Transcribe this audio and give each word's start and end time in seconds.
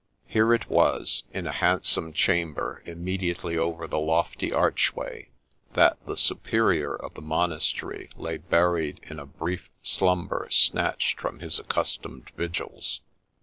Here 0.25 0.51
it 0.51 0.67
was, 0.67 1.21
in 1.31 1.45
a 1.45 1.51
handsome 1.51 2.11
chamber, 2.11 2.81
immediately 2.87 3.55
over 3.55 3.85
the 3.85 3.99
lofty 3.99 4.51
archway, 4.51 5.29
that 5.73 6.03
the 6.07 6.17
Superior 6.17 6.95
of 6.95 7.13
the 7.13 7.21
monastery 7.21 8.09
lay 8.15 8.37
buried 8.37 8.99
in 9.03 9.19
a 9.19 9.27
brief 9.27 9.69
slumber 9.83 10.47
snatched 10.49 11.19
from 11.21 11.37
his 11.37 11.59
accustomed 11.59 12.31
vigils. 12.35 13.01